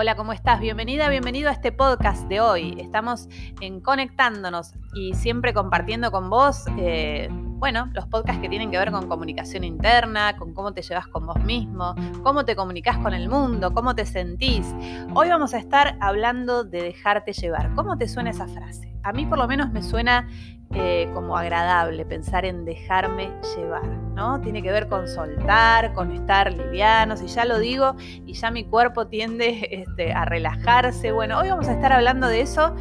[0.00, 0.60] Hola, ¿cómo estás?
[0.60, 2.76] Bienvenida, bienvenido a este podcast de hoy.
[2.78, 3.28] Estamos
[3.60, 8.92] en conectándonos y siempre compartiendo con vos, eh, bueno, los podcasts que tienen que ver
[8.92, 13.28] con comunicación interna, con cómo te llevas con vos mismo, cómo te comunicas con el
[13.28, 14.72] mundo, cómo te sentís.
[15.14, 17.74] Hoy vamos a estar hablando de dejarte llevar.
[17.74, 18.94] ¿Cómo te suena esa frase?
[19.02, 20.28] A mí por lo menos me suena
[20.74, 24.40] eh, como agradable pensar en dejarme llevar, ¿no?
[24.40, 27.94] Tiene que ver con soltar, con estar livianos, y ya lo digo,
[28.26, 31.12] y ya mi cuerpo tiende este, a relajarse.
[31.12, 32.74] Bueno, hoy vamos a estar hablando de eso,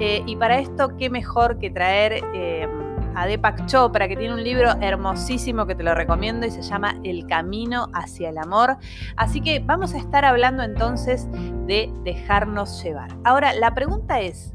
[0.00, 2.68] eh, y para esto, qué mejor que traer eh,
[3.16, 7.00] a Deepak Chopra, que tiene un libro hermosísimo que te lo recomiendo y se llama
[7.02, 8.76] El Camino hacia el Amor.
[9.16, 11.26] Así que vamos a estar hablando entonces
[11.66, 13.10] de dejarnos llevar.
[13.24, 14.54] Ahora, la pregunta es,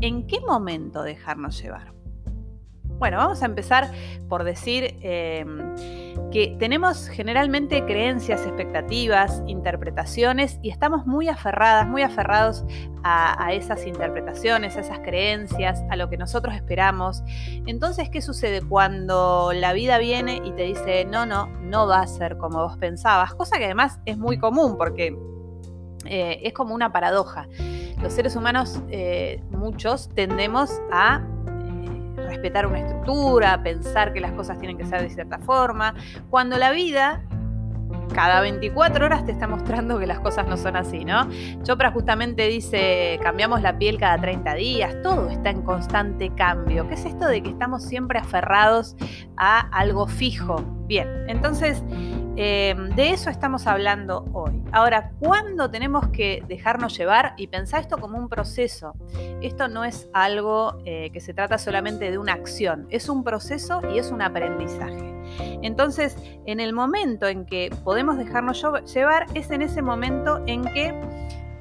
[0.00, 1.93] ¿en qué momento dejarnos llevar?
[2.98, 3.90] Bueno, vamos a empezar
[4.28, 5.74] por decir em,
[6.30, 12.64] que tenemos generalmente creencias, expectativas, interpretaciones y estamos muy aferradas, muy aferrados
[13.02, 17.22] a, esas interpretaciones, a esas creencias, a lo que nosotros esperamos.
[17.66, 22.06] Entonces, ¿qué sucede cuando la vida viene y te dice, no, no, no va a
[22.06, 23.34] ser como vos pensabas?
[23.34, 25.16] Cosa que además es muy común porque
[26.06, 27.48] eh, es como una paradoja
[28.04, 31.22] los seres humanos, eh, muchos, tendemos a
[32.34, 35.94] respetar una estructura, pensar que las cosas tienen que ser de cierta forma,
[36.30, 37.22] cuando la vida
[38.12, 41.28] cada 24 horas te está mostrando que las cosas no son así, ¿no?
[41.62, 46.86] Chopra justamente dice, cambiamos la piel cada 30 días, todo está en constante cambio.
[46.88, 48.96] ¿Qué es esto de que estamos siempre aferrados
[49.36, 50.62] a algo fijo?
[50.86, 51.82] Bien, entonces
[52.36, 54.60] Em, de eso estamos hablando hoy.
[54.72, 58.94] Ahora, ¿cuándo tenemos que dejarnos llevar y pensar esto como un proceso?
[59.40, 63.82] Esto no es algo eh, que se trata solamente de una acción, es un proceso
[63.94, 65.14] y es un aprendizaje.
[65.62, 70.92] Entonces, en el momento en que podemos dejarnos llevar es en ese momento en que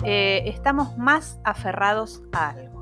[0.04, 2.73] eh, estamos más aferrados a algo.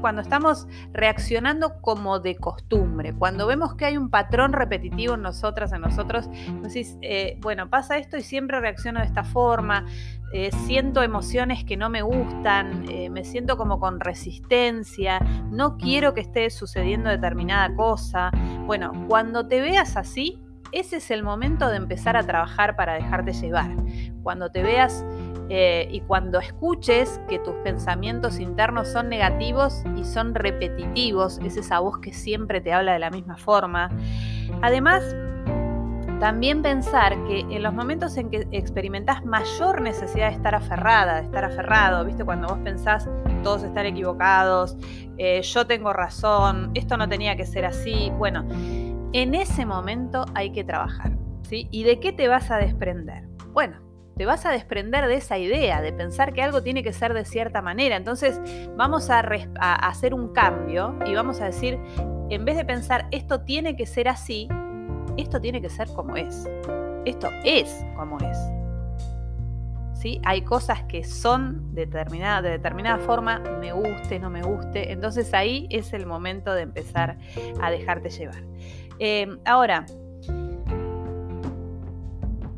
[0.00, 5.72] Cuando estamos reaccionando como de costumbre, cuando vemos que hay un patrón repetitivo en nosotras,
[5.72, 6.28] en nosotros,
[6.62, 9.84] decís, eh, bueno, pasa esto y siempre reacciono de esta forma,
[10.32, 15.18] eh, siento emociones que no me gustan, eh, me siento como con resistencia,
[15.50, 18.30] no quiero que esté sucediendo determinada cosa.
[18.66, 20.40] Bueno, cuando te veas así,
[20.70, 23.70] ese es el momento de empezar a trabajar para dejarte llevar.
[24.22, 25.04] Cuando te veas
[25.48, 31.80] eh, y cuando escuches que tus pensamientos internos son negativos y son repetitivos, es esa
[31.80, 33.90] voz que siempre te habla de la misma forma.
[34.62, 35.04] Además,
[36.20, 41.22] también pensar que en los momentos en que experimentas mayor necesidad de estar aferrada, de
[41.22, 42.24] estar aferrado, ¿viste?
[42.24, 43.08] Cuando vos pensás
[43.42, 44.76] todos están equivocados,
[45.18, 48.46] eh, yo tengo razón, esto no tenía que ser así, bueno,
[49.12, 51.12] en ese momento hay que trabajar,
[51.42, 51.68] ¿sí?
[51.70, 53.24] ¿Y de qué te vas a desprender?
[53.52, 53.83] Bueno,
[54.16, 57.24] te vas a desprender de esa idea, de pensar que algo tiene que ser de
[57.24, 57.96] cierta manera.
[57.96, 58.40] Entonces
[58.76, 59.20] vamos a,
[59.60, 61.78] hacer un cambio y vamos a decir,
[62.30, 64.48] en vez de pensar esto tiene que ser así,
[65.16, 66.48] esto tiene que ser como es.
[67.04, 68.38] Esto es como es.
[69.94, 70.20] ¿Sí?
[70.24, 74.92] Hay cosas que son determinadas, de determinada forma, me guste, no me guste.
[74.92, 77.16] Entonces ahí es el momento de empezar
[77.60, 78.42] a dejarte llevar.
[78.98, 79.86] Eh, ahora,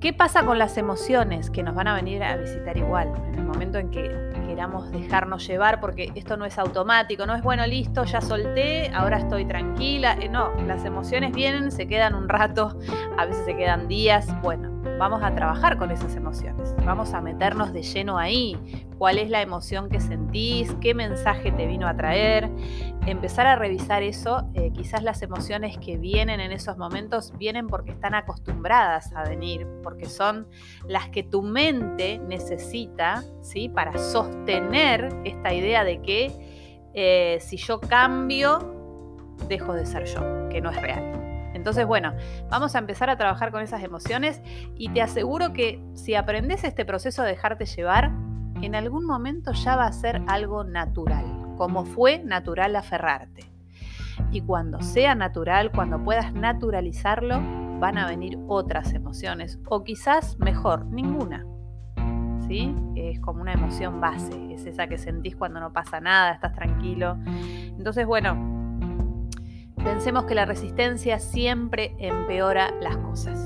[0.06, 3.12] ¿Qué pasa con las emociones que nos van a venir a visitar igual?
[3.26, 4.08] En el momento en que
[4.46, 9.18] queramos dejarnos llevar, porque esto no es automático, no es bueno, listo, ya solté, ahora
[9.18, 10.16] estoy tranquila.
[10.20, 12.78] Eh, no, las emociones vienen, se quedan un rato,
[13.18, 14.28] a veces se quedan días.
[14.42, 18.56] Bueno, vamos a trabajar con esas emociones, vamos a meternos de lleno ahí,
[18.98, 22.50] cuál es la emoción que sentís, qué mensaje te vino a traer,
[23.06, 27.92] empezar a revisar eso, eh, quizás las emociones que vienen en esos momentos vienen porque
[27.92, 30.48] están acostumbradas a venir, porque son
[30.86, 33.68] las que tu mente necesita, ¿sí?
[33.68, 36.32] Para sostener esta idea de que
[36.94, 38.74] eh, si yo cambio,
[39.48, 41.25] dejo de ser yo, que no es real.
[41.56, 42.12] Entonces, bueno,
[42.50, 44.42] vamos a empezar a trabajar con esas emociones
[44.76, 48.12] y te aseguro que si aprendes este proceso de dejarte llevar,
[48.62, 51.24] en algún momento ya va a ser algo natural,
[51.56, 53.50] como fue natural aferrarte.
[54.30, 57.40] Y cuando sea natural, cuando puedas naturalizarlo,
[57.80, 61.44] van a venir otras emociones, o quizás mejor, ninguna.
[62.46, 62.74] ¿Sí?
[62.94, 67.18] Es como una emoción base, es esa que sentís cuando no pasa nada, estás tranquilo.
[67.26, 68.55] Entonces, bueno,
[69.86, 73.38] pensemos que la resistencia siempre empeora las cosas.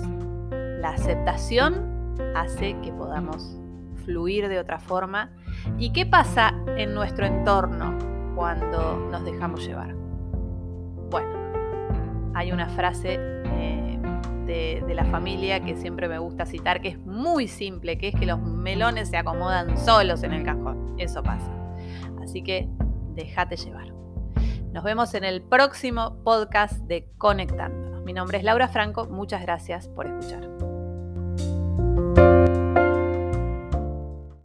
[0.50, 3.58] La aceptación hace que podamos
[4.06, 5.30] fluir de otra forma.
[5.78, 7.94] ¿Y qué pasa en nuestro entorno
[8.34, 9.94] cuando nos dejamos llevar?
[11.10, 13.98] Bueno, hay una frase eh,
[14.46, 18.14] de, de, la familia que siempre me gusta citar, que es muy simple, que es
[18.14, 20.94] que los melones se acomodan solos en el cajón.
[20.96, 21.52] Eso pasa.
[22.22, 22.66] Así que
[23.14, 23.99] déjate llevar.
[24.72, 28.04] Nos vemos en el próximo podcast de Conectándonos.
[28.04, 30.69] Mi nombre es Laura Franco, muchas gracias por escuchar.